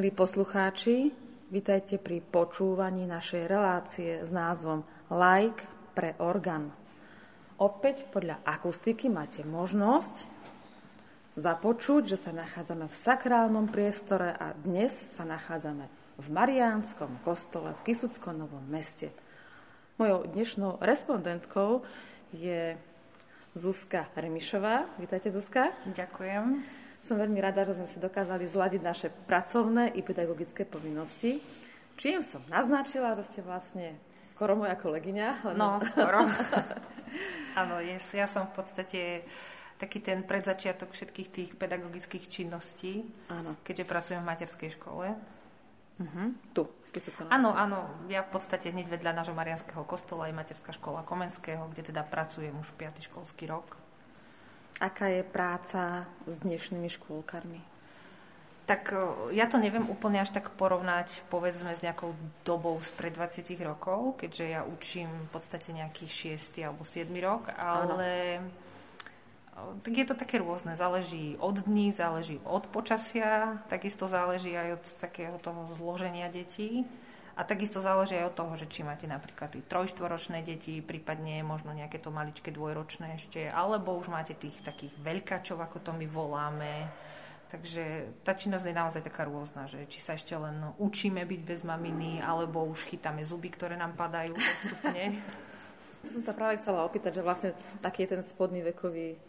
[0.00, 1.12] Milí poslucháči,
[1.52, 4.80] vitajte pri počúvaní našej relácie s názvom
[5.12, 6.72] Like pre orgán.
[7.60, 10.24] Opäť podľa akustiky máte možnosť
[11.36, 15.84] započuť, že sa nachádzame v sakrálnom priestore a dnes sa nachádzame
[16.16, 19.12] v Mariánskom kostole v Kisuckom Novom meste.
[20.00, 21.84] Mojou dnešnou respondentkou
[22.32, 22.72] je
[23.52, 24.96] Zuzka Remišová.
[24.96, 25.76] Vítajte, Zuzka.
[25.92, 26.79] Ďakujem.
[27.00, 31.40] Som veľmi rada, že sme si dokázali zladiť naše pracovné i pedagogické povinnosti.
[31.96, 33.96] Čím som naznačila, že ste vlastne
[34.28, 35.28] skoro moja kolegyňa.
[35.48, 35.56] Len...
[35.56, 36.28] No, skoro.
[37.60, 39.00] Áno, ja som v podstate
[39.80, 43.56] taký ten predzačiatok všetkých tých pedagogických činností, Áno.
[43.64, 45.16] keďže pracujem v materskej škole.
[46.00, 46.32] Uh-huh.
[46.52, 46.88] Tu, v
[47.28, 47.86] Áno, áno.
[48.08, 52.56] Ja v podstate hneď vedľa nášho Marianského kostola je materská škola Komenského, kde teda pracujem
[52.56, 53.08] už 5.
[53.08, 53.76] školský rok.
[54.80, 57.60] Aká je práca s dnešnými škôlkarmi?
[58.64, 58.96] Tak
[59.34, 62.16] ja to neviem úplne až tak porovnať povedzme s nejakou
[62.48, 66.64] dobou spred 20 rokov, keďže ja učím v podstate nejaký 6.
[66.64, 67.12] alebo 7.
[67.20, 69.76] rok, ale ano.
[69.84, 70.78] tak je to také rôzne.
[70.78, 76.88] Záleží od dní, záleží od počasia, takisto záleží aj od takého toho zloženia detí.
[77.38, 81.70] A takisto záleží aj od toho, že či máte napríklad tí trojštvoročné deti, prípadne možno
[81.70, 86.90] nejaké to maličké dvojročné ešte, alebo už máte tých takých veľkačov, ako to my voláme.
[87.50, 91.60] Takže tá činnosť je naozaj taká rôzna, že či sa ešte len učíme byť bez
[91.66, 95.04] maminy, alebo už chytáme zuby, ktoré nám padajú postupne.
[96.00, 97.50] To som sa práve chcela opýtať, že vlastne
[97.84, 99.20] taký je ten spodný vekový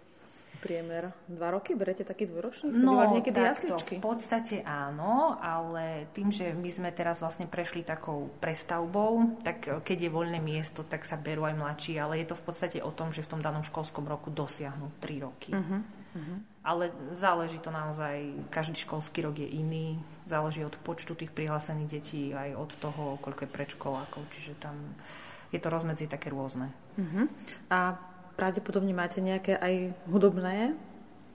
[0.62, 1.74] priemer dva roky?
[1.74, 2.70] Berete taký dvoročný?
[2.70, 8.30] No, niekedy takto, v podstate áno, ale tým, že my sme teraz vlastne prešli takou
[8.38, 12.38] prestavbou, tak e, keď je voľné miesto, tak sa berú aj mladší, ale je to
[12.38, 15.52] v podstate o tom, že v tom danom školskom roku dosiahnu 3 roky.
[15.58, 15.82] Uh-huh,
[16.14, 16.38] uh-huh.
[16.62, 19.98] Ale záleží to naozaj, každý školský rok je iný,
[20.30, 24.78] záleží od počtu tých prihlásených detí, aj od toho, koľko je predškolákov, čiže tam
[25.52, 26.72] je to rozmedzi také rôzne.
[26.96, 27.26] Uh-huh.
[27.68, 30.76] A pravdepodobne máte nejaké aj hudobné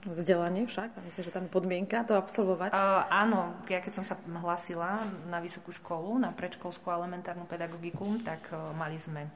[0.05, 0.89] vzdelanie však?
[0.95, 2.71] A myslím, že tam je podmienka to absolvovať?
[2.71, 8.47] Uh, áno, ja keď som sa hlasila na vysokú školu, na predškolskú elementárnu pedagogiku, tak
[8.53, 9.27] uh, mali sme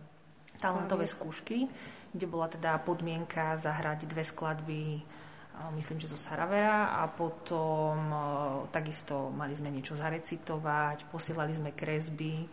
[0.62, 1.66] talentové skúšky,
[2.13, 8.24] kde bola teda podmienka zahrať dve skladby uh, myslím, že zo Saravera a potom uh,
[8.69, 12.46] takisto mali sme niečo zarecitovať, posielali sme kresby,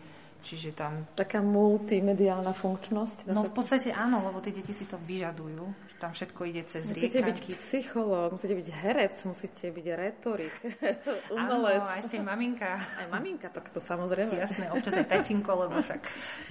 [0.43, 1.06] Čiže tam...
[1.19, 3.29] Taká multimediálna funkčnosť?
[3.31, 7.19] No v podstate áno, lebo tie deti si to vyžadujú tam všetko ide cez musíte
[7.19, 7.50] riekanky.
[7.50, 10.55] byť psychológ, musíte byť herec, musíte byť retorik,
[11.35, 11.82] umelec.
[11.82, 12.79] Áno, a ešte maminka.
[12.79, 14.31] Aj maminka, to, to samozrejme.
[14.38, 16.02] Jasné, občas aj tatinko, lebo však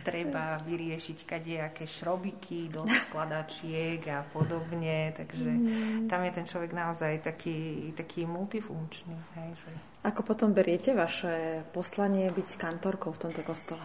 [0.04, 6.12] treba vyriešiť kadejaké šrobiky do skladačiek a podobne, takže mm.
[6.12, 9.16] tam je ten človek naozaj taký, taký multifunkčný.
[9.40, 9.72] Hej, že...
[10.06, 13.84] Ako potom beriete vaše poslanie byť kantorkou v tomto kostole?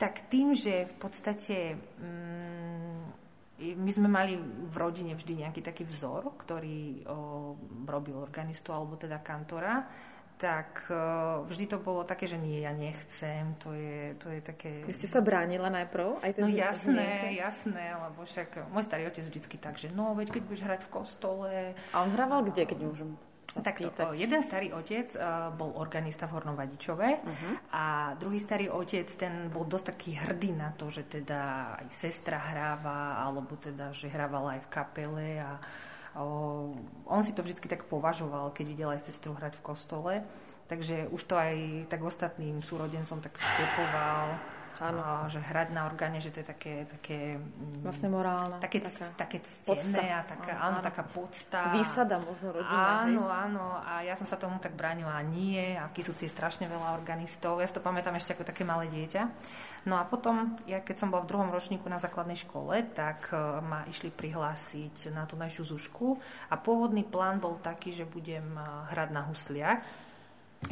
[0.00, 1.56] Tak tým, že v podstate...
[2.00, 7.54] Mm, my sme mali v rodine vždy nejaký taký vzor, ktorý o,
[7.86, 9.86] robil organistu alebo teda kantora,
[10.34, 14.82] tak o, vždy to bolo také, že nie, ja nechcem, to je, to je také...
[14.82, 16.18] Vy ste sa bránila najprv?
[16.18, 17.38] Aj no jasné, zmienke?
[17.38, 20.90] jasné, lebo však môj starý otec vždycky tak, že no, veď keď budeš hrať v
[20.90, 21.52] kostole...
[21.94, 23.14] A on hrával kde, keď môžem
[23.60, 27.54] tak to, jeden starý otec uh, bol organista v Hornom Vadičove uh-huh.
[27.70, 32.40] a druhý starý otec, ten bol dosť taký hrdý na to, že teda aj sestra
[32.40, 35.60] hráva, alebo teda, že hrávala aj v kapele a
[36.18, 36.74] uh,
[37.06, 40.14] on si to vždy tak považoval, keď videl aj sestru hrať v kostole.
[40.64, 44.40] Takže už to aj tak ostatným súrodencom tak vštepoval
[44.80, 45.30] Áno.
[45.30, 46.74] že hrať na orgáne, že to je také...
[46.88, 48.58] také mm, vlastne morálne.
[48.58, 51.74] Také, taká také ctené a taká, áno, áno, taká podsta.
[51.76, 53.06] Výsada možno rodina.
[53.06, 53.38] Áno, hej.
[53.46, 53.64] áno.
[53.84, 55.78] A ja som sa tomu tak bránila, nie.
[55.78, 57.62] A v Kisúci je strašne veľa organistov.
[57.62, 59.22] Ja si to pamätám ešte ako také malé dieťa.
[59.84, 63.60] No a potom, ja keď som bola v druhom ročníku na základnej škole, tak uh,
[63.60, 66.16] ma išli prihlásiť na tú našu zušku.
[66.48, 70.03] A pôvodný plán bol taký, že budem uh, hrať na husliach.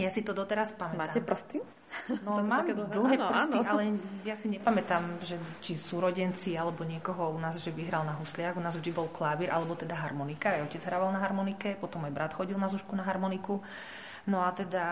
[0.00, 1.00] Ja si to doteraz pamätám.
[1.00, 1.58] Máte prsty?
[2.25, 3.68] No to mám dlhé, dlhé áno, prsty, áno.
[3.68, 3.82] ale
[4.25, 8.16] ja si nepamätám, že či sú rodenci alebo niekoho u nás, že by hral na
[8.16, 8.56] husliach.
[8.56, 10.56] U nás vždy bol klavír alebo teda harmonika.
[10.56, 13.61] Aj otec hrával na harmonike, potom aj brat chodil na zušku na harmoniku.
[14.23, 14.87] No a teda,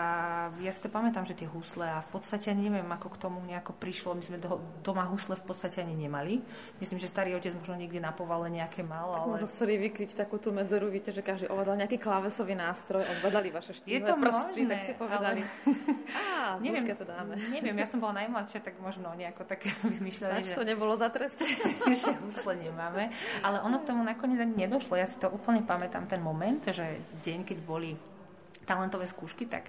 [0.59, 3.71] ja si to pamätám, že tie husle a v podstate neviem, ako k tomu nejako
[3.79, 4.11] prišlo.
[4.11, 6.43] My sme do, doma husle v podstate ani nemali.
[6.83, 9.15] Myslím, že starý otec možno niekde na povale nejaké mal.
[9.15, 9.31] Tak ale...
[9.39, 13.55] možno chceli vykryť takú tú medzeru, viete, že každý ovládal nejaký klávesový nástroj a ovládali
[13.55, 15.41] vaše štýle Je to prsty, možné, tak si povedali.
[15.47, 15.79] Ale...
[16.11, 17.33] Á, neviem, to dáme.
[17.39, 20.59] Neviem, ja som bola najmladšia, tak možno nejako také vymysleli, že...
[20.59, 21.39] to nebolo za trest.
[21.87, 23.15] že husle nemáme.
[23.39, 24.99] Ale ono k tomu nakoniec ani nedošlo.
[24.99, 27.95] Ja si to úplne pamätám ten moment, že deň, keď boli
[28.71, 29.67] talentové skúšky, tak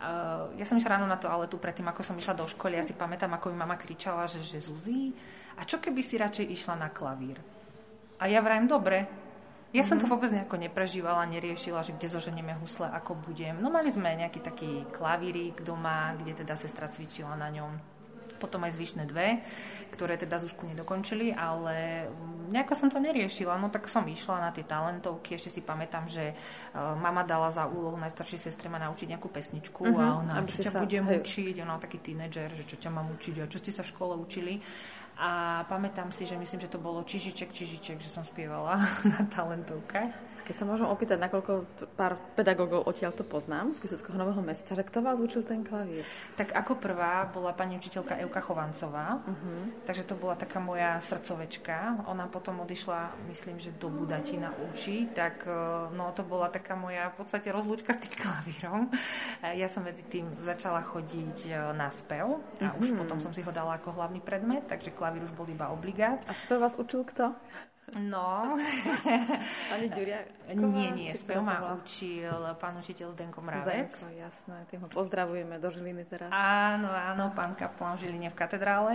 [0.00, 2.80] uh, ja som išla ráno na to, ale tu predtým, ako som išla do školy,
[2.80, 5.12] ja si pamätám, ako mi mama kričala, že, že Zuzi,
[5.60, 7.36] a čo keby si radšej išla na klavír?
[8.18, 9.06] A ja vrajem, dobre,
[9.68, 10.12] ja som to mhm.
[10.16, 13.60] vôbec nejako neprežívala, neriešila, že kde zoženieme husle, ako budem.
[13.60, 17.76] No mali sme nejaký taký klavírik doma, kde teda sestra cvičila na ňom.
[18.40, 19.42] Potom aj zvyšné dve,
[19.88, 23.56] ktoré teda zúšku nedokončili, ale mm, nejako som to neriešila.
[23.56, 27.64] No tak som išla na tie talentovky, ešte si pamätám, že uh, mama dala za
[27.66, 31.20] úlohu najstaršej sestre ma naučiť nejakú pesničku uh-huh, a ona, čo ťa sa, budem hej.
[31.20, 34.14] učiť, ona taký tínedžer, že čo ťa mám učiť a čo ste sa v škole
[34.16, 34.60] učili.
[35.18, 38.78] A pamätám si, že myslím, že to bolo Čižiček, Čižiček, že som spievala
[39.18, 40.37] na talentovkách.
[40.48, 41.52] Keď sa môžem opýtať, nakoľko
[41.92, 46.08] pár pedagógov odtiaľ to poznám z Kisuckého Nového mesta, že kto vás učil ten klavír?
[46.40, 49.84] Tak ako prvá bola pani učiteľka Euka Chovancová, uh-huh.
[49.84, 52.00] takže to bola taká moja srdcovečka.
[52.08, 55.52] Ona potom odišla, myslím, že do Budatina učiť, tak e,
[55.92, 58.88] no to bola taká moja v podstate rozlúčka s tým klavírom.
[59.52, 62.80] Ja som medzi tým začala chodiť e, na spev a uh-huh.
[62.80, 63.04] už mhm.
[63.04, 66.24] potom som si ho dala ako hlavný predmet, takže klavír už bol iba obligát.
[66.24, 67.36] A spev vás učil kto?
[67.96, 68.58] No.
[69.72, 70.20] Pani Ďuria?
[70.52, 71.10] Nie, nie.
[71.16, 72.28] Spev ma učil
[72.60, 73.88] pán učiteľ Zdenko Mravec.
[73.96, 74.56] Zdenko, jasné.
[74.68, 76.28] Tým ho pozdravujeme do Žiliny teraz.
[76.28, 78.94] Áno, áno, pán kaplan v Žiline v katedrále.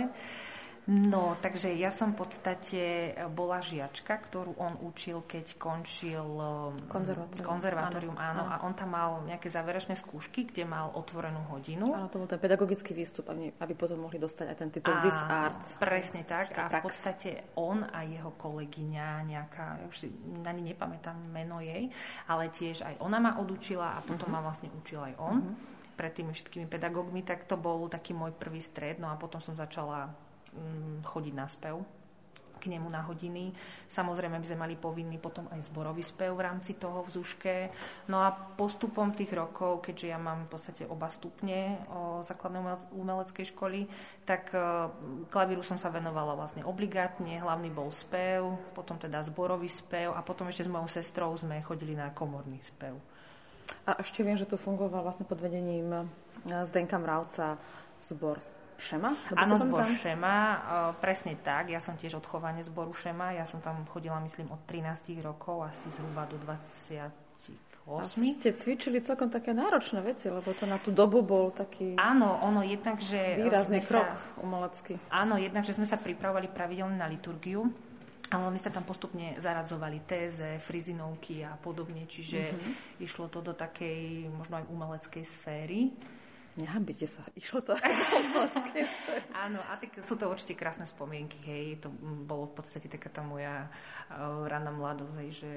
[0.84, 6.76] No, takže ja som v podstate e, bola žiačka, ktorú on učil, keď končil e,
[6.92, 8.52] konzervatórium, konzervatórium áno, áno.
[8.52, 11.88] A on tam mal nejaké záverečné skúšky, kde mal otvorenú hodinu.
[11.88, 15.80] Áno, to bol ten pedagogický výstup, aby, potom mohli dostať aj ten titul This Art.
[15.80, 16.52] Presne tak.
[16.52, 16.76] A prax.
[16.76, 20.12] v podstate on a jeho kolegyňa, nejaká, ja už si
[20.44, 21.88] na nepamätám meno jej,
[22.28, 24.44] ale tiež aj ona ma odučila a potom uh-huh.
[24.44, 25.36] ma vlastne učil aj on.
[25.40, 25.72] Uh-huh.
[25.94, 28.98] Pred tými všetkými pedagógmi, tak to bol taký môj prvý stred.
[28.98, 30.10] No a potom som začala
[31.04, 31.82] chodiť na spev
[32.64, 33.52] k nemu na hodiny.
[33.92, 37.56] Samozrejme by sme mali povinný potom aj zborový spev v rámci toho v Zuške.
[38.08, 42.64] No a postupom tých rokov, keďže ja mám v podstate oba stupne o základnej
[42.96, 43.84] umeleckej školy,
[44.24, 44.56] tak
[45.28, 50.48] klavíru som sa venovala vlastne obligátne, hlavný bol spev, potom teda zborový spev a potom
[50.48, 52.96] ešte s mojou sestrou sme chodili na komorný spev.
[53.84, 56.04] A ešte viem, že tu fungoval vlastne pod vedením e,
[56.68, 57.56] Zdenka Mravca
[57.96, 58.36] zbor
[58.84, 59.16] Šema?
[59.32, 59.96] Áno, zbor tam?
[59.96, 60.60] Šema, uh,
[61.00, 61.72] presne tak.
[61.72, 63.32] Ja som tiež odchovanie zboru Šema.
[63.32, 67.24] Ja som tam chodila, myslím, od 13 rokov, asi zhruba do 20
[67.84, 68.00] 8.
[68.00, 72.40] A ste cvičili celkom také náročné veci, lebo to na tú dobu bol taký Áno,
[72.40, 73.44] ono jednak, že...
[73.44, 74.96] Výrazný krok sa, umelecký.
[75.12, 77.68] Áno, jednak, že sme sa pripravovali pravidelne na liturgiu,
[78.32, 83.04] ale oni sa tam postupne zaradzovali téze, frizinovky a podobne, čiže mm-hmm.
[83.04, 85.92] išlo to do takej možno aj umeleckej sféry.
[86.54, 87.74] Nehambite sa, išlo to.
[89.44, 91.90] Áno, a tak sú to určite krásne spomienky, hej, to
[92.26, 93.66] bolo v podstate taká tá moja
[94.12, 95.50] uh, ranná mladosť, hej, že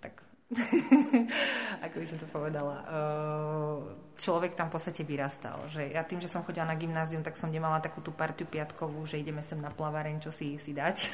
[0.00, 0.29] tak
[1.86, 3.78] ako by som to povedala, uh,
[4.18, 5.70] človek tam v podstate vyrastal.
[5.70, 9.06] Že ja tým, že som chodila na gymnázium, tak som nemala takú tú partiu piatkovú,
[9.06, 10.96] že ideme sem na plavareň, čo si si dať.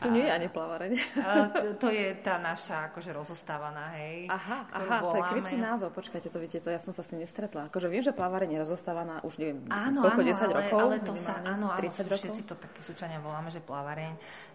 [0.00, 0.92] To nie je ani plavareň.
[1.52, 4.30] To, to je tá naša akože rozostávaná, hej.
[4.30, 7.20] Aha, aha to je krycí názov, počkajte, to viete, to ja som sa s tým
[7.20, 7.68] nestretla.
[7.68, 10.78] Akože viem, že plavareň je rozostávaná už neviem, áno, koľko, áno, 10 ale, rokov?
[10.80, 12.20] Ale to sa, áno, áno, 30 rokov?
[12.24, 14.12] všetci to také súčania voláme, že plavareň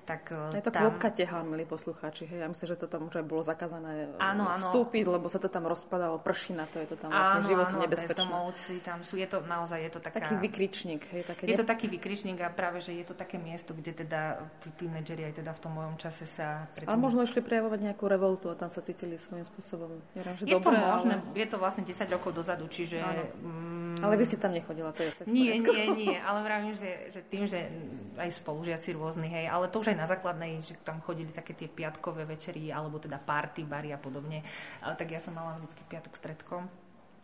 [0.10, 0.90] tak e, Je to tam...
[0.90, 2.26] klopka tehal, milí poslucháči.
[2.26, 2.42] Hej.
[2.42, 4.58] Ja myslím, že to tam už aj bolo zakázané e, áno, áno.
[4.58, 7.84] vstúpiť, lebo sa to tam rozpadalo, pršina, to je to tam vlastne áno, životu áno,
[7.86, 8.26] nebezpečné.
[8.26, 10.18] Bezdomovci, tam sú, je to naozaj, je to taká...
[10.18, 11.06] Taký vykričník.
[11.14, 11.60] Hej, také je ne...
[11.62, 15.46] to taký vykričník a práve, že je to také miesto, kde teda tí tínedžeri aj
[15.46, 16.66] teda v tom mojom čase sa...
[16.74, 16.90] Predtým...
[16.90, 20.02] Ale možno išli prejavovať nejakú revoltu a tam sa cítili svojím spôsobom.
[20.18, 21.38] Ja že je dobre, to možné, ale...
[21.38, 22.98] je to vlastne 10 rokov dozadu, čiže...
[23.38, 27.14] Mm, ale vy ste tam nechodila, to je to Nie, nie, nie, ale vravím, že,
[27.14, 27.68] že tým, že
[28.16, 31.68] aj spolužiaci rôzni, hej, ale to už aj na základnej, že tam chodili také tie
[31.68, 34.40] piatkové večery, alebo teda party, bary a podobne,
[34.80, 36.64] tak ja som mala vždy piatok stredkom.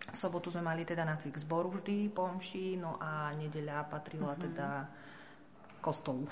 [0.06, 4.36] V sobotu sme mali teda na cvik zboru vždy po omši, no a nedeľa patrila
[4.36, 4.46] mm-hmm.
[4.52, 4.68] teda
[5.80, 6.28] kostolu.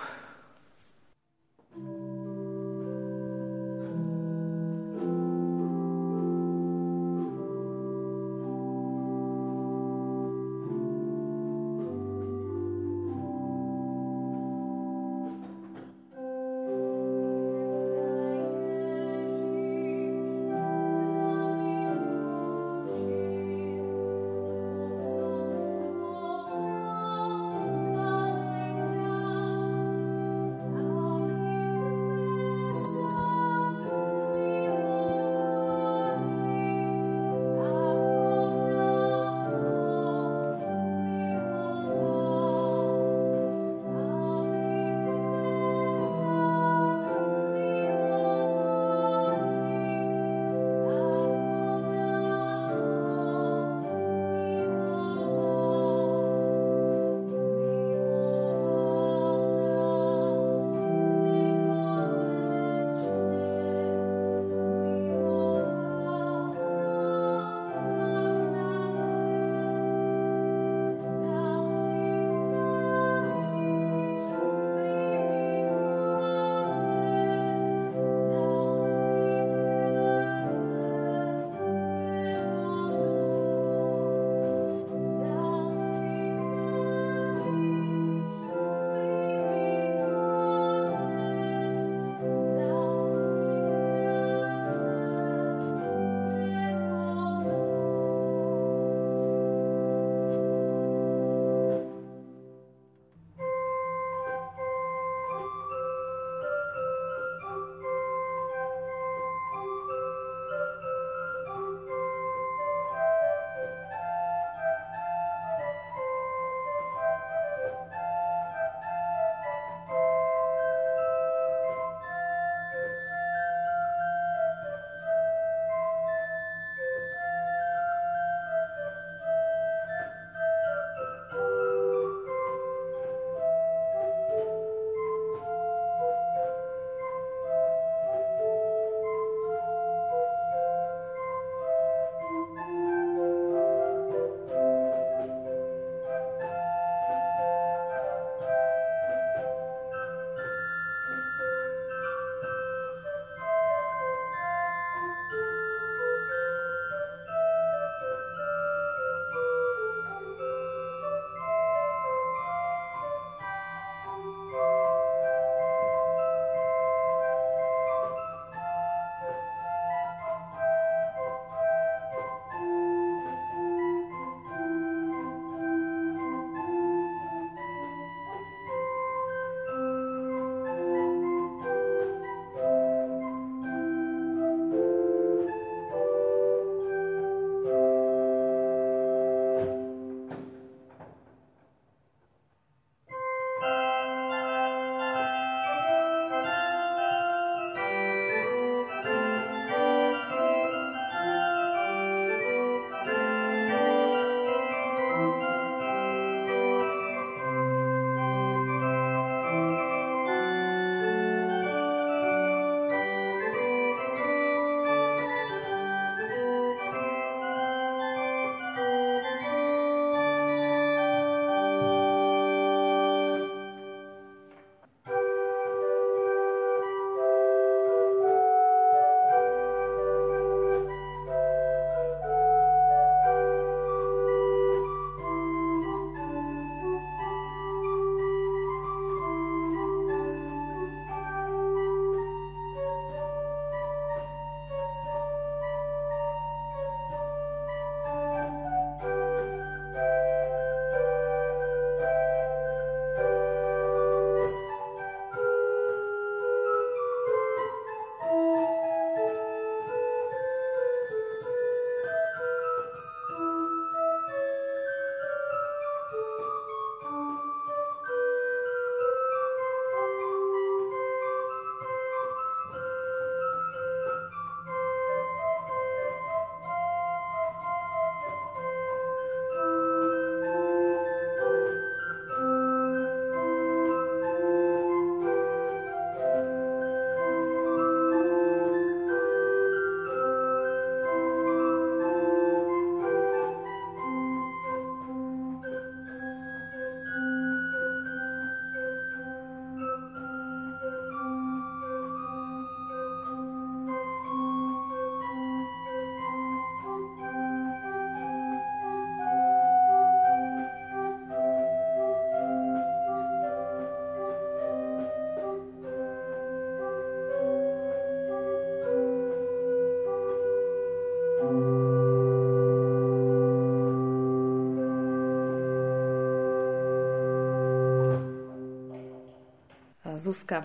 [330.24, 330.64] Zuzka,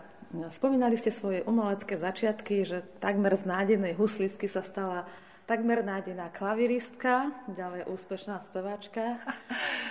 [0.55, 5.03] spomínali ste svoje umelecké začiatky, že takmer z nádenej huslistky sa stala
[5.51, 9.19] takmer nádená klaviristka, ďalej úspešná speváčka.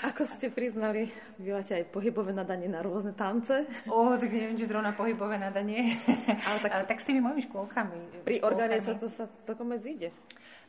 [0.07, 3.67] Ako ste priznali, máte aj pohybové nadanie na rôzne tance?
[3.91, 5.99] O, tak neviem, či zrovna pohybové nadanie.
[6.47, 8.23] Ale tak, Ale tak s tými mojimi škôlkami.
[8.23, 10.15] Pri orgáne sa to sa celkom zíde.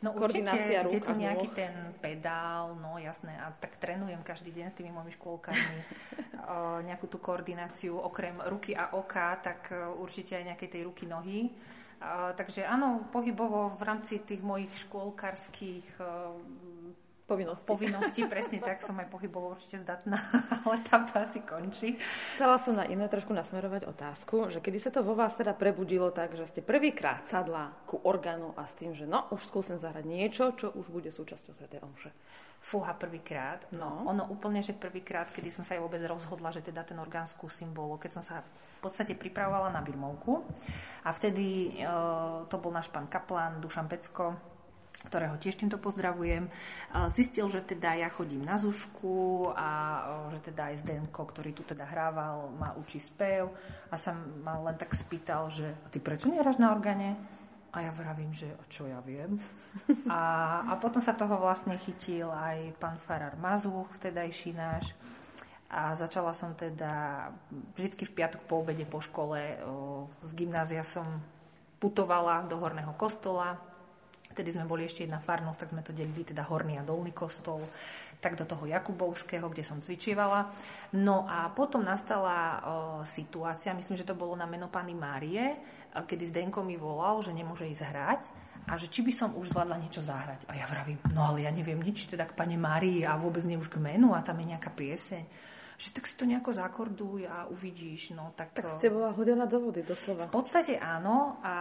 [0.02, 0.58] No určite,
[0.90, 5.10] je tu nejaký ten pedál, no jasné, a tak trénujem každý deň s tými mojimi
[5.18, 5.74] škôlkami
[6.84, 11.52] nejakú tú koordináciu, okrem ruky a oka, tak e, určite aj nejakej tej ruky, nohy.
[11.98, 15.98] Uh, takže áno, pohybovo v rámci tých mojich škôlkarských
[17.28, 17.68] povinností.
[17.68, 20.16] Povinností, presne tak, som aj pohybovo určite zdatná,
[20.64, 22.00] ale tam to asi končí.
[22.34, 26.08] Chcela som na iné trošku nasmerovať otázku, že kedy sa to vo vás teda prebudilo
[26.08, 30.08] tak, že ste prvýkrát sadla ku orgánu a s tým, že no, už skúsim zahrať
[30.08, 31.68] niečo, čo už bude súčasťou Sv.
[31.68, 32.10] Omše.
[32.58, 33.70] Fúha prvýkrát.
[33.70, 37.30] No, ono úplne, že prvýkrát, kedy som sa aj vôbec rozhodla, že teda ten orgán
[37.30, 40.42] skúsim, bolo, keď som sa v podstate pripravovala na birmovku.
[41.06, 41.86] A vtedy e,
[42.50, 44.57] to bol náš pán kaplán Dušan Pecko,
[45.08, 46.52] ktorého tiež týmto pozdravujem,
[47.16, 49.68] zistil, že teda ja chodím na zušku a
[50.28, 53.48] e, že teda aj Zdenko, ktorý tu teda hrával, ma učí spev
[53.88, 57.16] a sa ma len tak spýtal, že ty prečo nehráš na organe?
[57.68, 59.36] A ja vravím, že čo ja viem.
[60.08, 64.96] A, a potom sa toho vlastne chytil aj pán Farar Mazuch, vtedajší náš.
[65.68, 67.28] A začala som teda
[67.76, 71.20] vždy v piatok po obede po škole o, z gymnázia som
[71.76, 73.60] putovala do Horného kostola.
[74.38, 77.58] Vtedy sme boli ešte jedna farnosť, tak sme to delili, teda Horný a Dolný kostol
[78.22, 80.54] tak do toho Jakubovského, kde som cvičievala.
[80.94, 82.58] No a potom nastala o,
[83.02, 85.58] situácia, myslím, že to bolo na meno Pany Márie,
[85.90, 88.22] kedy Zdenko mi volal, že nemôže ísť hrať
[88.70, 90.46] a že či by som už zvládla niečo zahrať.
[90.46, 93.58] A ja vravím, no ale ja neviem nič teda k pane Márii a vôbec nie
[93.58, 95.26] už k menu a tam je nejaká pieseň
[95.78, 98.10] že tak si to nejako zakorduj a uvidíš.
[98.10, 100.26] No, tak, tak ste bola hodená do vody, doslova.
[100.26, 101.38] V podstate áno.
[101.46, 101.54] A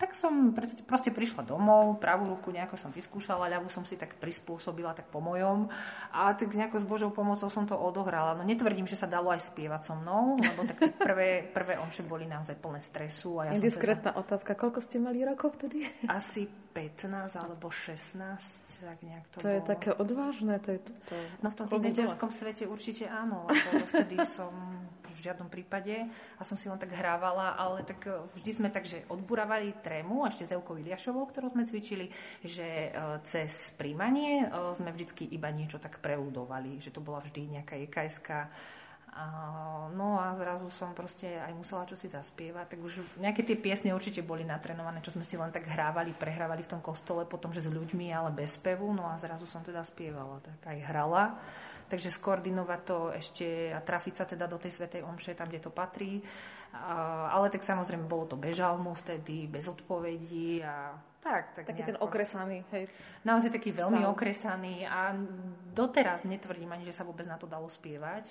[0.00, 0.56] tak som
[0.88, 5.20] proste prišla domov, pravú ruku nejako som vyskúšala, ľavú som si tak prispôsobila tak po
[5.20, 5.68] mojom.
[6.16, 8.32] A tak nejako s Božou pomocou som to odohrala.
[8.32, 12.24] No netvrdím, že sa dalo aj spievať so mnou, lebo tak prvé, prvé omše boli
[12.24, 13.44] naozaj plné stresu.
[13.44, 14.20] A ja Indiskretná teda...
[14.24, 15.84] otázka, koľko ste mali rokov vtedy?
[16.08, 18.20] Asi 15 alebo 16,
[18.84, 19.56] tak nejak to To bolo.
[19.56, 20.60] je také odvážne.
[20.60, 21.16] To je to.
[21.40, 24.52] No v tom tínedžerskom svete určite áno, lebo vtedy som
[25.16, 25.96] v žiadnom prípade
[26.36, 30.28] a som si len tak hrávala, ale tak e, vždy sme tak, že odburávali trému,
[30.28, 32.12] ešte s Eukou Iliašovou, ktorú sme cvičili,
[32.44, 37.56] že e, cez príjmanie e, sme vždycky iba niečo tak preludovali, že to bola vždy
[37.56, 38.42] nejaká EKSK a,
[39.96, 44.20] no a zrazu som proste aj musela čosi zaspievať, tak už nejaké tie piesne určite
[44.20, 47.72] boli natrenované, čo sme si len tak hrávali, prehrávali v tom kostole, potom, že s
[47.72, 51.24] ľuďmi, ale bez spevu, no a zrazu som teda spievala, tak aj hrala.
[51.86, 55.70] Takže skoordinovať to ešte a trafiť sa teda do tej Svetej Omše, tam, kde to
[55.70, 56.18] patrí.
[57.30, 61.90] Ale tak samozrejme bolo to bez žalmu vtedy, bez odpovedí a tak, tak taký nejako.
[61.94, 62.84] ten okresaný, hej.
[63.22, 64.12] Naozaj taký veľmi Stav.
[64.14, 65.14] okresaný a
[65.74, 68.30] doteraz netvrdím ani, že sa vôbec na to dalo spievať.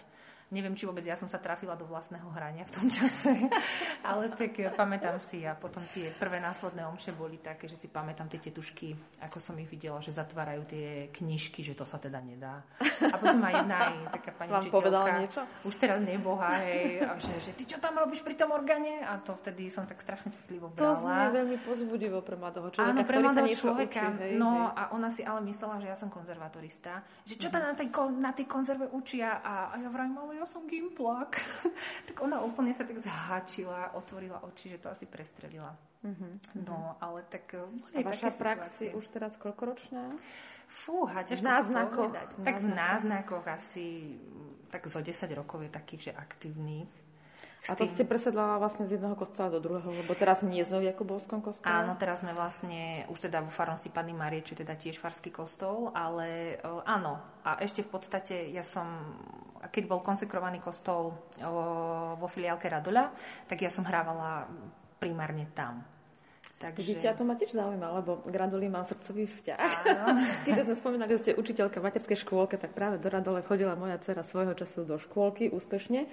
[0.54, 3.34] Neviem, či vôbec ja som sa trafila do vlastného hrania v tom čase,
[4.10, 8.30] ale tak pamätám si a potom tie prvé následné omše boli také, že si pamätám
[8.30, 8.94] tie tetušky,
[9.26, 12.62] ako som ich videla, že zatvárajú tie knižky, že to sa teda nedá.
[13.02, 15.42] A potom aj jedna aj taká pani Vám povedala niečo?
[15.66, 19.02] Už teraz neboha, hej, a že, že ty čo tam robíš pri tom orgáne?
[19.02, 20.94] A to vtedy som tak strašne citlivo brala.
[20.94, 24.04] To znie veľmi pozbudivo pre mladého človeka, Áno, pre mladého človeka.
[24.14, 24.78] Učí, hej, no hej.
[24.78, 27.02] a ona si ale myslela, že ja som konzervatorista.
[27.26, 27.90] Že čo tam na tej,
[28.22, 29.42] na tej konzerve učia?
[29.42, 31.40] A, a ja vrajím, ale ja som gimplak.
[32.08, 35.72] tak ona úplne sa tak zháčila, otvorila oči, že to asi prestrelila.
[36.06, 36.64] Mm-hmm.
[36.68, 37.56] No, ale tak...
[37.96, 40.14] A vaša prax je už teraz koľkoročná?
[40.70, 42.14] Fúha, ťažko náznakoch.
[42.44, 44.20] Tak v náznakoch asi
[44.70, 47.05] tak zo 10 rokov je takých, že aktívnych.
[47.66, 50.94] A to ste presedlala vlastne z jedného kostola do druhého, lebo teraz nie sme v
[50.94, 51.74] Jakubovskom kostole?
[51.74, 55.34] Áno, teraz sme vlastne už teda vo farnosti Panny Marie, čo je teda tiež farský
[55.34, 57.18] kostol, ale uh, áno.
[57.42, 59.18] A ešte v podstate ja som,
[59.74, 63.10] keď bol konsekrovaný kostol uh, vo filiálke Radoľa,
[63.50, 64.46] tak ja som hrávala
[65.02, 65.82] primárne tam.
[66.56, 66.88] Takže...
[66.88, 69.70] Vidíte, to ma tiež zaujíma, lebo k Radoli mám srdcový vzťah.
[70.48, 74.00] Keď sme spomínali, že ste učiteľka v materskej škôlke, tak práve do Radole chodila moja
[74.00, 76.08] dcera svojho času do škôlky úspešne.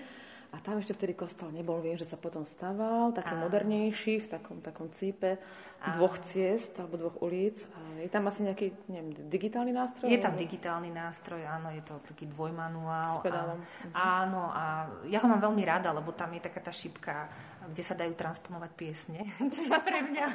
[0.52, 3.48] A tam ešte vtedy kostol nebol, viem, že sa potom staval, taký Áno.
[3.48, 5.40] modernejší, v takom, takom cípe
[5.80, 5.96] Áno.
[5.96, 7.56] dvoch ciest alebo dvoch ulic.
[7.72, 10.12] A je tam asi nejaký, neviem, digitálny nástroj?
[10.12, 10.44] Je tam alebo...
[10.44, 13.16] digitálny nástroj, áno, je to taký dvojmanuál.
[13.16, 13.58] S pedálom.
[13.58, 13.92] A, mhm.
[13.96, 14.62] Áno, a
[15.08, 17.32] ja ho mám veľmi rada, lebo tam je taká tá šipka
[17.66, 20.26] kde sa dajú transponovať piesne, čo, sa pre mňa,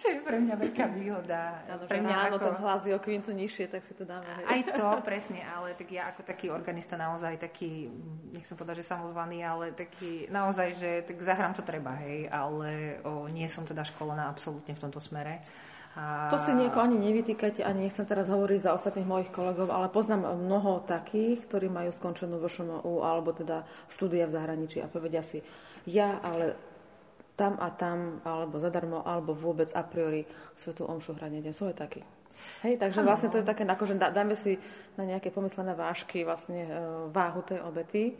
[0.00, 1.60] čo je pre mňa veľká výhoda.
[1.68, 2.46] Áno, pre mňa áno, ako...
[2.48, 4.24] ten hlas je o kvintu nižšie, tak si to dáme.
[4.24, 4.46] Hej.
[4.48, 7.92] Aj to, presne, ale tak ja ako taký organista naozaj taký,
[8.32, 13.02] nechcem povedať, že samozvaný, ale ale taký naozaj, že tak zahrám čo treba, hej, ale
[13.02, 15.42] o, nie som teda školená absolútne v tomto smere.
[15.96, 16.28] A...
[16.28, 20.28] To si nieko ani nevytýkate, ani nechcem teraz hovoriť za ostatných mojich kolegov, ale poznám
[20.38, 25.40] mnoho takých, ktorí majú skončenú VŠMU alebo teda štúdia v zahraničí a povedia si,
[25.86, 26.58] ja ale
[27.36, 30.24] tam a tam, alebo zadarmo, alebo vôbec a priori
[30.56, 31.52] svetu omšu hrať nedem.
[31.52, 32.00] Sú aj takí.
[32.64, 33.08] Hej, takže ano.
[33.12, 34.60] vlastne to je také, že dáme si
[34.96, 36.72] na nejaké pomyslené vážky vlastne e,
[37.12, 38.12] váhu tej obety,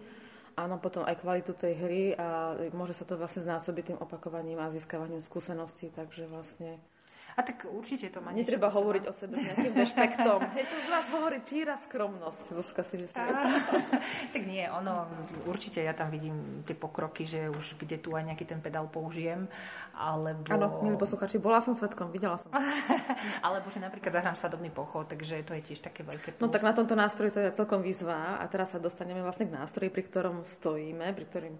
[0.57, 4.73] áno, potom aj kvalitu tej hry a môže sa to vlastne znásobiť tým opakovaním a
[4.73, 6.81] získavaním skúseností, takže vlastne
[7.37, 10.41] a tak určite to má Netreba hovoriť o sebe s nejakým rešpektom.
[10.61, 13.29] Je to z vás hovorí číra skromnosť, Zuzka si myslím.
[14.35, 15.05] tak nie, ono,
[15.45, 19.45] určite ja tam vidím tie pokroky, že už kde tu aj nejaký ten pedál použijem,
[19.93, 20.49] alebo...
[20.49, 22.49] Áno, milí posluchači, bola som svetkom, videla som.
[23.47, 26.41] alebo že napríklad zahrám svadobný pochod, takže to je tiež také veľké plus.
[26.41, 29.61] No tak na tomto nástroji to je celkom výzva a teraz sa dostaneme vlastne k
[29.61, 31.55] nástroji, pri ktorom stojíme, pri ktorým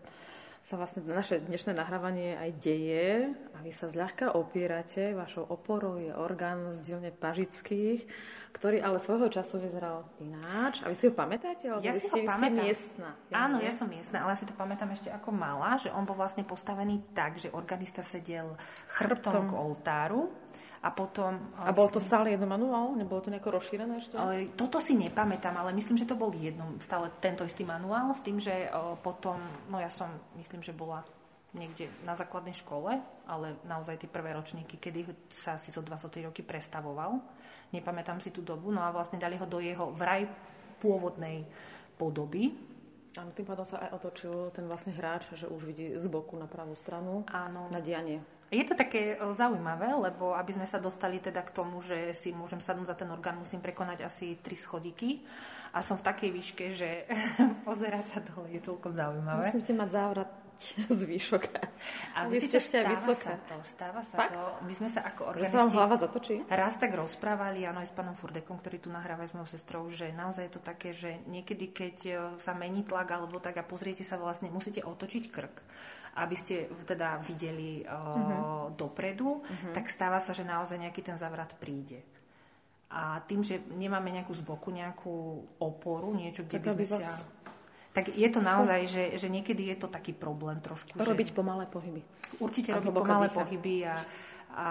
[0.67, 5.15] sa vlastne naše dnešné nahrávanie aj deje a vy sa zľahka opierate.
[5.15, 8.03] Vašou oporou je orgán z dielne Pažických,
[8.51, 10.83] ktorý ale svojho času vyzeral ináč.
[10.83, 11.71] A vy si ho pamätáte?
[11.71, 12.67] Ja si ste, ho pamätám.
[12.67, 13.15] miestna.
[13.31, 13.71] Ja Áno, nie?
[13.71, 16.43] ja som miestna, ale ja si to pamätám ešte ako malá, že on bol vlastne
[16.43, 18.59] postavený tak, že organista sedel
[18.91, 19.45] chrbtom, chrbtom.
[19.47, 20.35] k oltáru
[20.83, 21.53] a potom...
[21.57, 22.93] A bol to stále jedno manuál?
[22.97, 24.15] Nebolo to nejako rozšírené ešte?
[24.57, 28.37] Toto si nepamätám, ale myslím, že to bol jedno, stále tento istý manuál, s tým,
[28.37, 28.69] že
[29.01, 29.41] potom,
[29.73, 31.03] no ja som, myslím, že bola
[31.57, 36.45] niekde na základnej škole, ale naozaj tie prvé ročníky, kedy sa si zo 23 roky
[36.45, 37.17] prestavoval.
[37.73, 40.29] Nepamätám si tú dobu, no a vlastne dali ho do jeho vraj
[40.79, 41.49] pôvodnej
[41.97, 42.53] podoby.
[43.17, 46.45] Áno, tým pádom sa aj otočil ten vlastne hráč, že už vidí z boku na
[46.45, 47.73] pravú stranu Áno.
[47.73, 48.21] na dianie.
[48.47, 52.31] Je to také e, zaujímavé, lebo aby sme sa dostali teda k tomu, že si
[52.31, 55.27] môžem sadnúť za ten orgán, musím prekonať asi tri schodiky
[55.75, 57.11] a som v takej výške, že
[57.69, 59.51] pozerať sa dole je toľko zaujímavé.
[59.51, 60.31] Musíte mať závrat
[61.03, 61.43] zvýšok.
[62.17, 63.35] A vy ste stáva vysoká.
[63.35, 64.33] sa to, stáva sa Fakt?
[64.33, 64.43] to.
[64.65, 65.53] My sme sa ako organisti...
[65.53, 66.35] Že sa hlava zatočí?
[66.49, 70.15] Raz tak rozprávali, áno, aj s pánom Furdekom, ktorý tu nahráva s mojou sestrou, že
[70.15, 74.07] naozaj je to také, že niekedy, keď e, sa mení tlak alebo tak a pozriete
[74.07, 75.57] sa vlastne, musíte otočiť krk
[76.17, 79.73] aby ste teda videli uh, dopredu, uh-huh.
[79.77, 82.01] tak stáva sa, že naozaj nejaký ten zavrat príde.
[82.89, 87.19] A tým, že nemáme nejakú z boku, nejakú oporu, niečo, kde tak by sme sa...
[87.93, 90.97] Tak je to naozaj, že, že niekedy je to taký problém trošku.
[91.01, 91.35] Robiť že...
[91.35, 92.05] pomalé pohyby.
[92.37, 93.39] Určite robiť pomalé dýcha.
[93.41, 93.95] pohyby a
[94.55, 94.69] a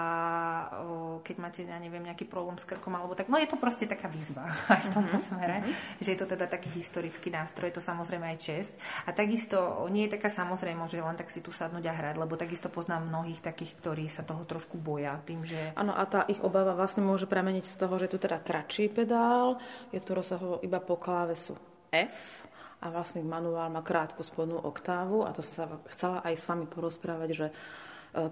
[1.20, 4.10] keď máte, ja neviem, nejaký problém s krkom alebo tak, no je to proste taká
[4.10, 5.28] výzva aj v tomto mm-hmm.
[5.30, 6.02] smere, mm-hmm.
[6.02, 8.72] že je to teda taký historický nástroj, je to samozrejme aj čest.
[9.06, 12.34] A takisto nie je taká samozrejme, že len tak si tu sadnúť a hrať, lebo
[12.34, 15.76] takisto poznám mnohých takých, ktorí sa toho trošku boja tým, že...
[15.78, 19.60] Áno, a tá ich obava vlastne môže prameniť z toho, že tu teda kratší pedál,
[19.92, 21.54] je tu rozsahovo iba po klávesu
[21.92, 26.44] F, a vlastne manuál má krátku spodnú oktávu a to som sa chcela aj s
[26.44, 27.46] vami porozprávať, že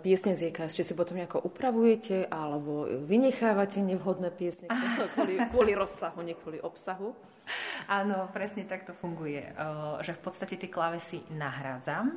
[0.00, 4.72] piesne z JKS, či si potom nejako upravujete alebo vynechávate nevhodné piesne
[5.14, 7.12] kvôli, kvôli rozsahu, nie kvôli obsahu?
[7.86, 9.44] Áno, presne tak to funguje.
[9.44, 9.52] E,
[10.00, 12.16] že v podstate tie klávesy nahrádzam,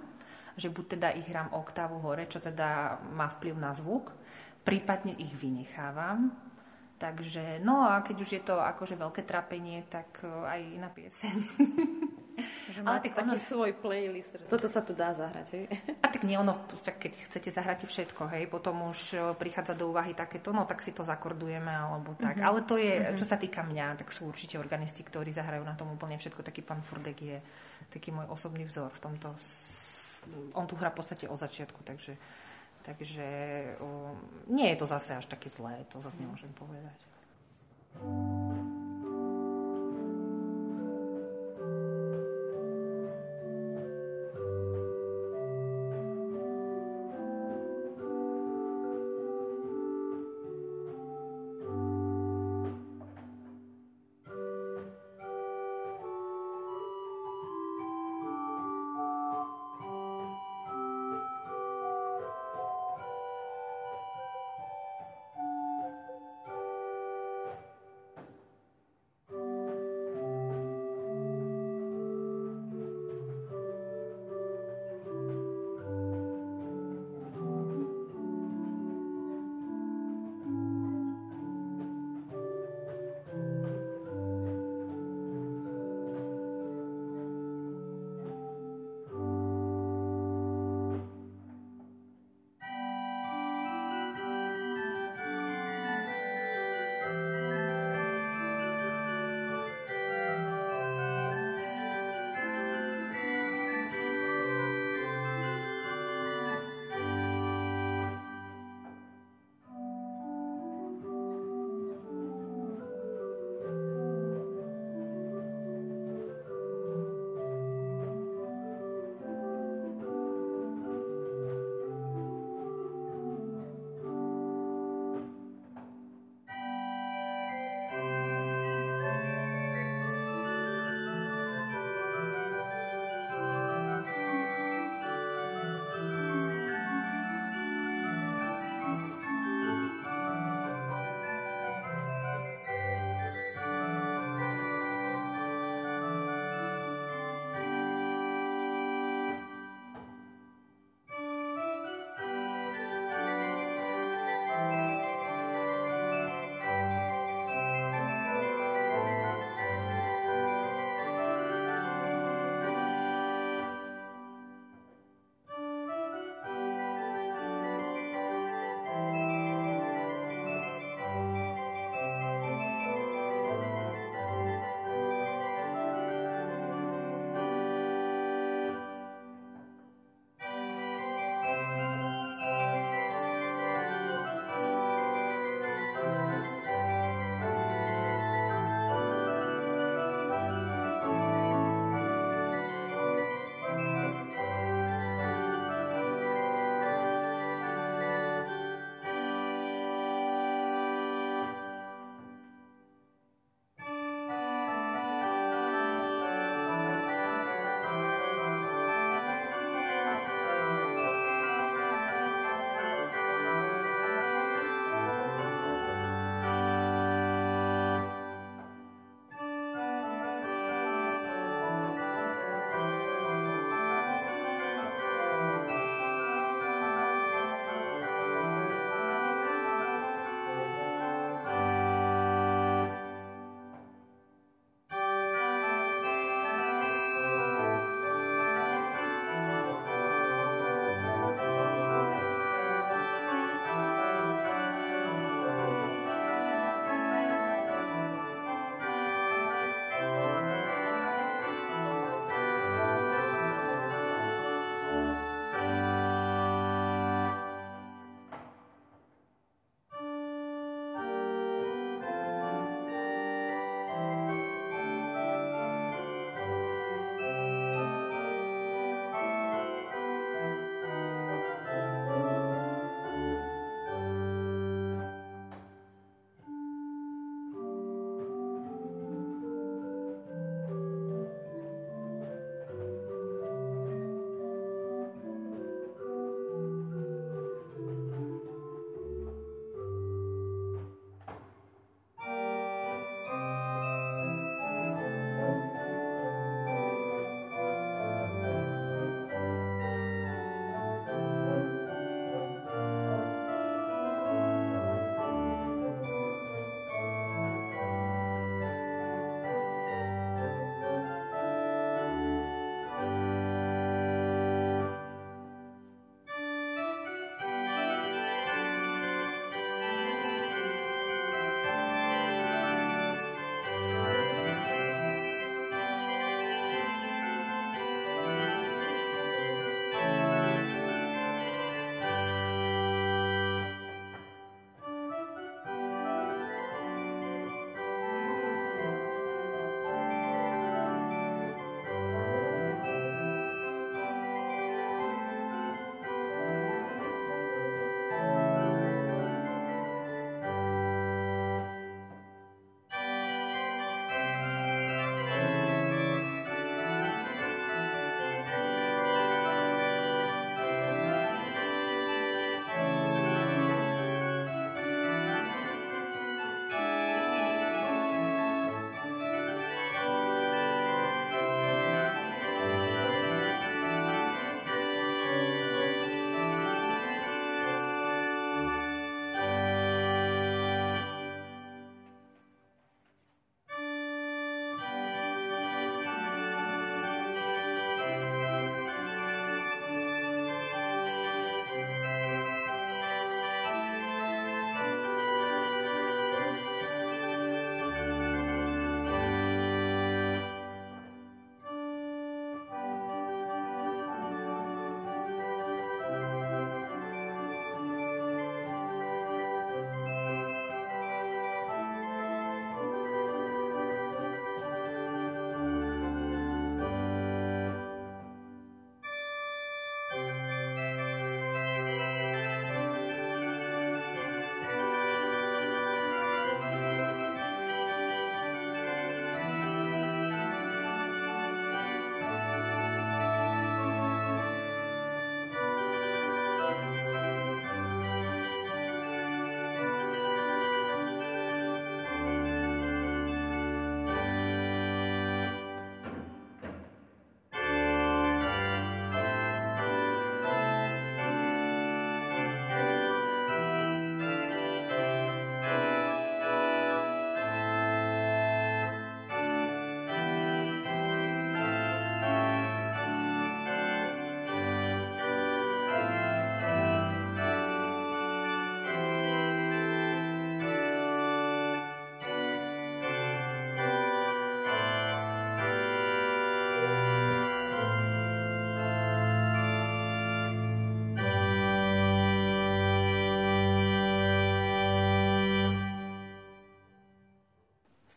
[0.56, 4.16] že buď teda ich hrám oktávu hore, čo teda má vplyv na zvuk,
[4.64, 6.32] prípadne ich vynechávam,
[6.98, 11.36] Takže, no a keď už je to akože veľké trápenie, tak e, aj na pieseň.
[12.69, 13.47] Že ale tak taký ono...
[13.50, 14.38] svoj playlist.
[14.45, 15.65] Toto sa tu dá zahrať, hej?
[16.04, 16.54] A tak nie ono,
[16.86, 20.93] keď chcete zahrať všetko, hej, potom už e, prichádza do úvahy takéto, no tak si
[20.93, 22.38] to zakordujeme, alebo tak.
[22.38, 22.47] Mm-hmm.
[22.47, 23.17] Ale to je, mm-hmm.
[23.17, 26.45] čo sa týka mňa, tak sú určite organisti, ktorí zahrajú na tom úplne všetko.
[26.45, 27.38] Taký pán Furdek je
[27.89, 29.34] taký môj osobný vzor v tomto.
[30.54, 32.13] On tu hrá v podstate od začiatku, takže
[32.88, 33.28] Takže
[33.84, 34.15] um,
[34.47, 36.95] nie je to zase až také zlé, to zase nemôžem povedať.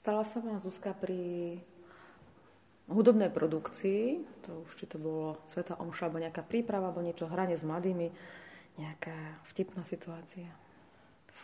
[0.01, 1.61] Stala sa vám Zuzka pri
[2.89, 7.61] hudobnej produkcii, to už či to bolo Sveta Omša, alebo nejaká príprava, alebo niečo, hranie
[7.61, 8.09] s mladými,
[8.81, 9.13] nejaká
[9.53, 10.49] vtipná situácia?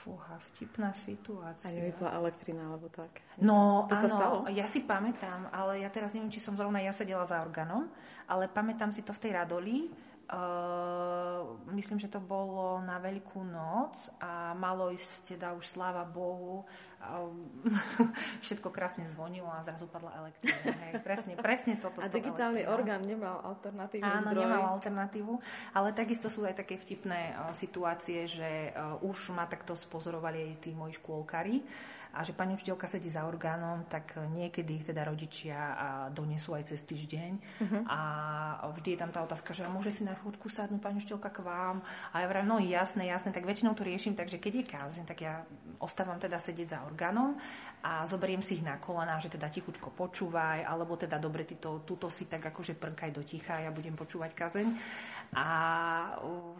[0.00, 1.68] Fúha, vtipná situácia.
[1.68, 3.20] A nevypla elektrina, alebo tak.
[3.36, 4.36] No, to áno, sa stalo?
[4.48, 7.92] ja si pamätám, ale ja teraz neviem, či som zrovna ja sedela za orgánom,
[8.24, 9.92] ale pamätám si to v tej Radoli,
[10.26, 16.66] Uh, myslím, že to bolo na Veľkú noc a malo ísť teda už sláva Bohu.
[16.98, 17.30] Uh,
[18.44, 20.74] všetko krásne zvonilo a zrazu padla elektrina.
[20.82, 20.92] Hej.
[21.06, 22.02] Presne, presne toto.
[22.02, 24.42] A digitálny orgán nemal alternatívu Áno, zdroj.
[24.42, 25.34] nemal alternatívu,
[25.78, 28.74] ale takisto sú aj také vtipné uh, situácie, že
[29.06, 31.62] už ma takto spozorovali aj tí moji škôlkari
[32.16, 35.76] a že pani učiteľka sedí za orgánom, tak niekedy ich teda rodičia
[36.16, 37.82] donesú aj cez týždeň uh-huh.
[37.84, 38.00] a
[38.72, 41.84] vždy je tam tá otázka, že môže si na chvíľučku sadnúť pani učiteľka k vám
[42.10, 45.18] a ja vrám, no jasné, jasné, tak väčšinou to riešim, takže keď je kázeň, tak
[45.20, 45.44] ja
[45.76, 47.36] ostávam teda sedieť za orgánom
[47.84, 51.84] a zoberiem si ich na kolena, že teda tichučko počúvaj, alebo teda dobre, ty to,
[51.86, 54.66] túto si tak akože prnkaj do ticha, ja budem počúvať kazeň.
[55.32, 55.46] A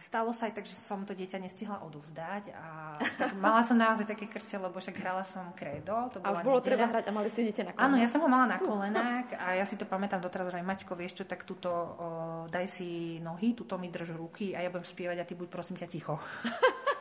[0.03, 4.05] stalo sa aj tak, že som to dieťa nestihla odovzdať a tak mala som naozaj
[4.05, 6.11] také krče, lebo však hrala som kredo.
[6.13, 6.67] To a už bolo nedeľa.
[6.67, 7.87] treba hrať a mali ste dieťa na kolenách.
[7.87, 10.93] Áno, ja som ho mala na kolenách a ja si to pamätám doteraz, že Maťko,
[10.99, 12.09] vieš čo, tak túto o,
[12.51, 15.77] daj si nohy, túto mi drž ruky a ja budem spievať a ty buď prosím
[15.79, 16.19] ťa ticho.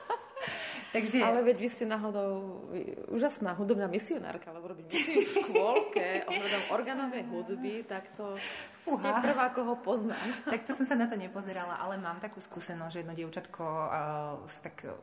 [0.96, 1.20] Takže...
[1.20, 2.64] Ale veď vy ste náhodou
[3.12, 8.40] úžasná hudobná misionárka, lebo robiť misiu v škôlke ohľadom organovej hudby, tak to.
[8.86, 10.28] Ste prvá, koho poznám.
[10.56, 14.62] Tak to som sa na to nepozerala, ale mám takú skúsenosť, že jedno dievčatko uh,
[14.62, 14.94] tak uh,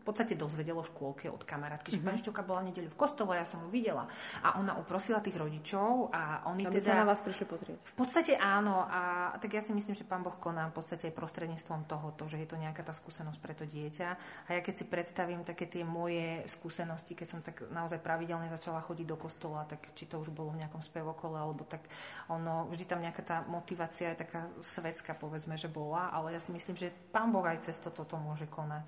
[0.00, 2.08] v podstate dozvedelo v škôlke od kamarátky, že mm-hmm.
[2.08, 4.08] pani Šťovka bola nedeľu v kostole, ja som ju videla.
[4.40, 6.96] A ona uprosila tých rodičov a oni Aby teda...
[6.96, 7.78] sa na vás prišli pozrieť.
[7.84, 8.88] V podstate áno.
[8.88, 12.40] A tak ja si myslím, že pán Boh koná v podstate aj prostredníctvom tohoto, že
[12.40, 14.08] je to nejaká tá skúsenosť pre to dieťa.
[14.48, 18.80] A ja keď si predstavím také tie moje skúsenosti, keď som tak naozaj pravidelne začala
[18.80, 21.84] chodiť do kostola, tak či to už bolo v nejakom spevokole, alebo tak
[22.32, 26.50] ono, vždy tam nejaká tá motivácia je taká svetská, povedzme, že bola, ale ja si
[26.50, 28.82] myslím, že Pán Boh aj cez toto to môže konať.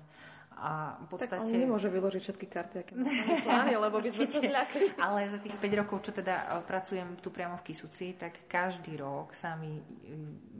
[0.59, 1.33] A v podstate...
[1.33, 2.93] Tak on nemôže vyložiť všetky karty, aké
[3.41, 4.85] plány, lebo by sme sa zľakli.
[5.01, 8.99] Ale za tých 5 rokov, čo teda e, pracujem tu priamo v Kisuci, tak každý
[9.01, 9.83] rok sa mi e,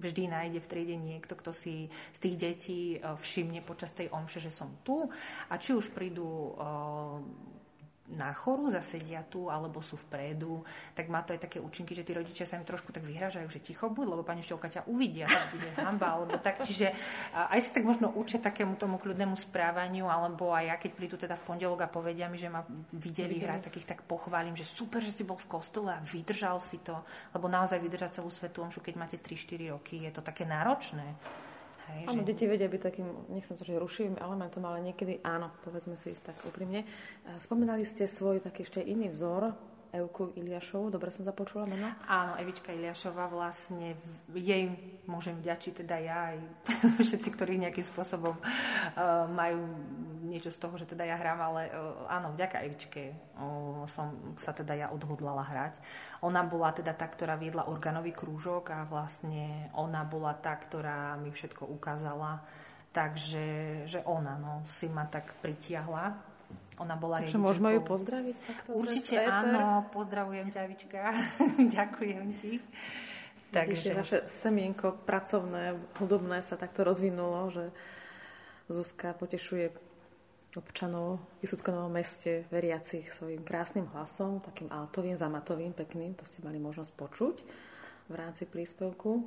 [0.02, 4.42] vždy nájde v triede niekto, kto si z tých detí e, všimne počas tej omše,
[4.42, 5.06] že som tu.
[5.52, 6.58] A či už prídu
[8.14, 10.62] na choru zasedia tu, alebo sú vpredu,
[10.94, 13.60] tak má to aj také účinky, že tí rodičia sa im trošku tak vyhražajú, že
[13.60, 16.62] ticho buď, lebo pani Šťovka ťa uvidia, tak bude hamba, alebo tak.
[16.62, 16.94] Čiže
[17.34, 21.36] aj sa tak možno učia takému tomu kľudnému správaniu, alebo aj ja, keď prídu teda
[21.36, 22.62] v pondelok a povedia mi, že ma
[22.94, 26.80] videli hrať, takých tak pochválim, že super, že si bol v kostole a vydržal si
[26.86, 26.96] to,
[27.34, 31.18] lebo naozaj vydržať celú svetu omšu, keď máte 3-4 roky, je to také náročné.
[31.84, 32.28] Hej, áno, že...
[32.32, 36.40] deti vedia byť takým, nechcem to, že rušivým elementom, ale niekedy áno, povedzme si tak
[36.48, 36.88] úprimne.
[37.44, 39.52] Spomínali ste svoj taký ešte iný vzor,
[39.94, 41.86] Evku Iliašovu, dobre som započula meno?
[42.10, 43.94] Áno, Evička Iliašova vlastne,
[44.34, 44.74] jej
[45.06, 46.38] môžem vďačiť teda ja aj
[47.06, 49.62] všetci, ktorí nejakým spôsobom uh, majú
[50.26, 54.50] niečo z toho, že teda ja hrám, ale uh, áno, vďaka Evičke uh, som sa
[54.50, 55.78] teda ja odhodlala hrať.
[56.26, 61.30] Ona bola teda tá, ktorá viedla organový krúžok a vlastne ona bola tá, ktorá mi
[61.30, 62.42] všetko ukázala.
[62.90, 63.46] Takže
[63.86, 66.33] že ona no, si ma tak pritiahla
[66.82, 71.02] ona bola Takže môžeme ju pozdraviť takto Určite áno, pozdravujem ťa, Vička.
[71.78, 72.58] Ďakujem ti.
[73.54, 77.70] Takže naše semienko pracovné, hudobné sa takto rozvinulo, že
[78.66, 79.70] Zuzka potešuje
[80.58, 86.18] občanov v Vysúckonovom meste, veriacich svojim krásnym hlasom, takým altovým, zamatovým, pekným.
[86.18, 87.36] To ste mali možnosť počuť
[88.10, 89.26] v rámci príspevku.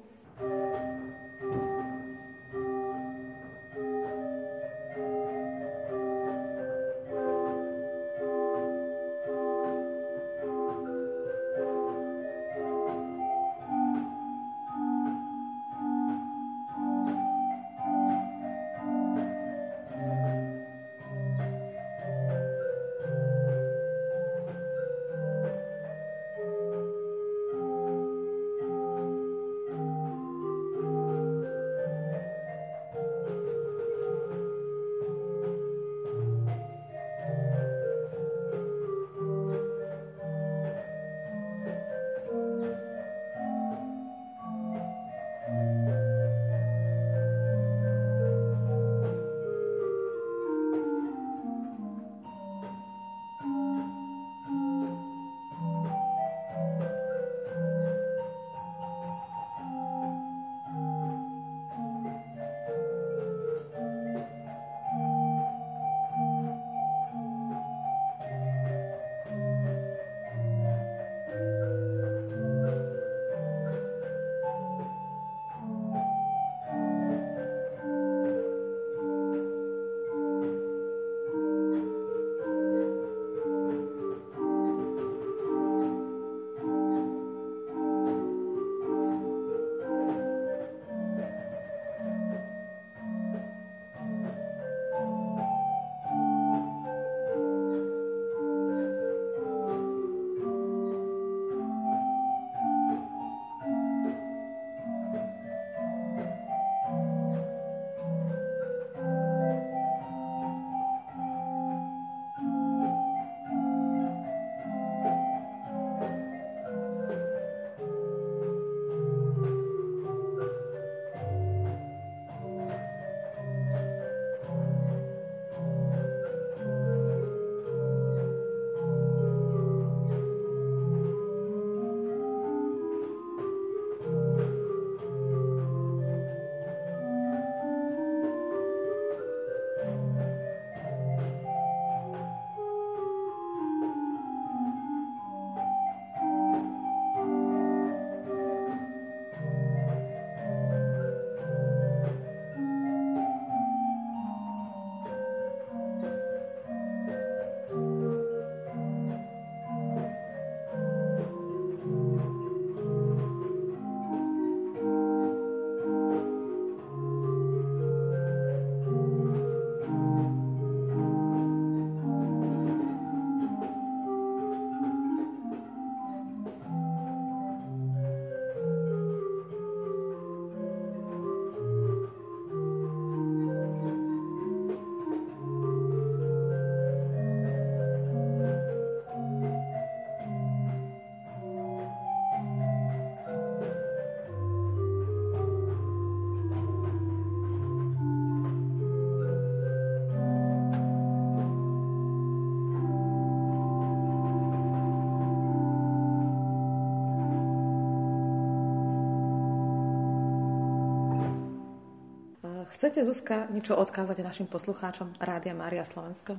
[212.87, 216.39] Chcete, Zuzka, niečo odkázať našim poslucháčom Rádia Mária Slovensko?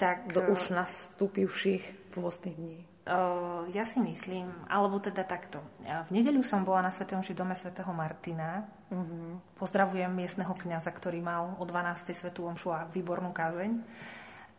[0.00, 2.80] Tak, do už eh, nastúpivších pôstnych dní.
[3.04, 5.60] Uh, ja si myslím, alebo teda takto.
[5.84, 8.64] V nedeľu som bola na Svetom dome svätého Martina.
[8.88, 9.36] Uh-huh.
[9.60, 11.92] Pozdravujem miestneho kňaza, ktorý mal o 12.
[12.16, 13.84] svetú omšu a výbornú kázeň.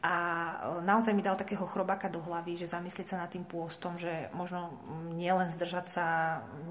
[0.05, 0.34] A e,
[0.83, 4.73] naozaj mi dal takého chrobáka do hlavy, že zamyslieť sa nad tým pôstom, že možno
[5.13, 6.05] nielen zdržať sa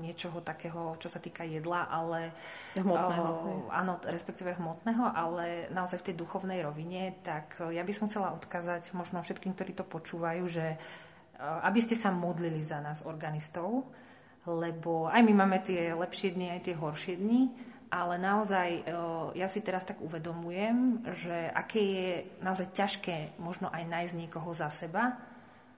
[0.03, 2.35] niečoho takého, čo sa týka jedla, ale...
[2.75, 3.31] Hmotného.
[3.31, 8.35] Uh, áno, respektíve hmotného, ale naozaj v tej duchovnej rovine, tak ja by som chcela
[8.35, 13.87] odkázať možno všetkým, ktorí to počúvajú, že uh, aby ste sa modlili za nás, organistov,
[14.45, 18.83] lebo aj my máme tie lepšie dni, aj tie horšie dni ale naozaj e,
[19.39, 22.11] ja si teraz tak uvedomujem, že aké je
[22.43, 25.15] naozaj ťažké možno aj nájsť niekoho za seba,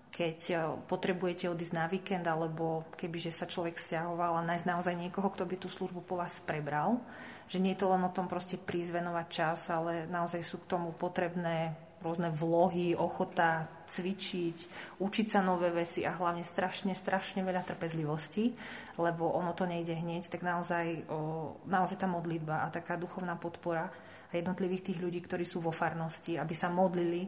[0.08, 0.54] keď e,
[0.88, 5.56] potrebujete odísť na víkend, alebo kebyže sa človek stiahoval a nájsť naozaj niekoho, kto by
[5.60, 7.04] tú službu po vás prebral.
[7.52, 8.96] Že nie je to len o tom proste prísť
[9.28, 14.56] čas, ale naozaj sú k tomu potrebné rôzne vlohy, ochota cvičiť,
[15.02, 18.54] učiť sa nové veci a hlavne strašne, strašne veľa trpezlivosti,
[19.02, 21.18] lebo ono to nejde hneď, tak naozaj, o,
[21.66, 23.90] naozaj tá modlitba a taká duchovná podpora
[24.30, 27.26] jednotlivých tých ľudí, ktorí sú vo farnosti, aby sa modlili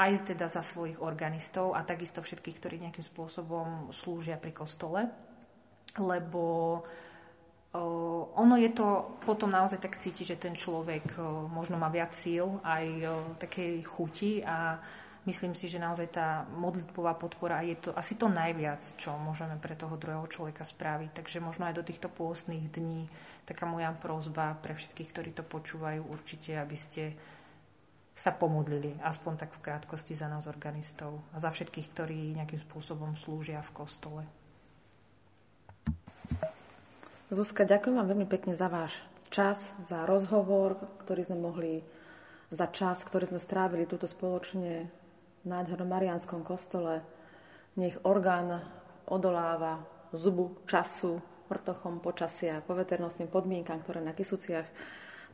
[0.00, 5.04] aj teda za svojich organistov a takisto všetkých, ktorí nejakým spôsobom slúžia pri kostole,
[6.00, 6.80] lebo
[8.34, 11.14] ono je to potom naozaj tak cíti, že ten človek
[11.54, 13.06] možno má viac síl, aj
[13.38, 14.82] takej chuti a
[15.22, 19.78] myslím si, že naozaj tá modlitbová podpora je to asi to najviac, čo môžeme pre
[19.78, 21.22] toho druhého človeka spraviť.
[21.22, 23.06] Takže možno aj do týchto pôstnych dní
[23.46, 27.14] taká moja prozba pre všetkých, ktorí to počúvajú určite, aby ste
[28.18, 33.14] sa pomodlili, aspoň tak v krátkosti za nás organistov a za všetkých, ktorí nejakým spôsobom
[33.14, 34.22] slúžia v kostole.
[37.30, 38.98] Zuzka, ďakujem vám veľmi pekne za váš
[39.30, 41.86] čas, za rozhovor, ktorý sme mohli,
[42.50, 44.90] za čas, ktorý sme strávili túto spoločne
[45.46, 47.06] nádhernom Mariánskom kostole.
[47.78, 48.58] Nech orgán
[49.06, 49.78] odoláva
[50.10, 54.66] zubu času, vrtochom počasia, poveternostným podmienkam, ktoré na Kisuciach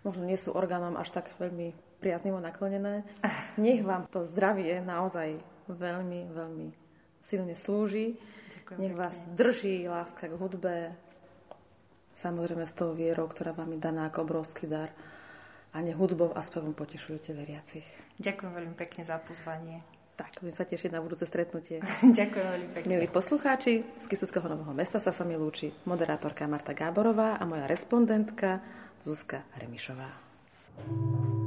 [0.05, 1.73] možno nie sú orgánom až tak veľmi
[2.05, 3.09] priaznivo naklonené.
[3.57, 6.67] Nech vám to zdravie naozaj veľmi, veľmi
[7.25, 8.21] silne slúži.
[8.53, 10.93] Ďakujem Nech vás drží láska k hudbe,
[12.17, 14.89] Samozrejme s tou vierou, ktorá vám je daná ako obrovský dar.
[15.77, 17.85] A nech hudbou a spevom potešujete veriacich.
[18.17, 19.85] Ďakujem veľmi pekne za pozvanie.
[20.17, 21.85] Tak, budem sa tešiť na budúce stretnutie.
[22.19, 22.89] Ďakujem veľmi pekne.
[22.89, 27.69] Milí poslucháči, z Kisuckého Nového mesta sa sa mi lúči moderátorka Marta Gáborová a moja
[27.69, 28.64] respondentka
[29.05, 30.25] Zuzka Remišová.
[30.77, 31.46] thank you